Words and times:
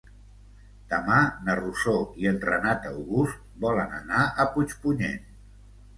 Demà 0.93 1.17
na 1.49 1.57
Rosó 1.59 1.93
i 2.23 2.29
en 2.31 2.41
Renat 2.47 2.89
August 2.95 3.45
volen 3.67 3.95
anar 4.03 4.25
a 4.45 4.51
Puigpunyent. 4.57 5.33